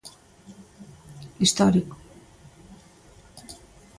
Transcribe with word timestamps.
"Histórico". 1.43 1.95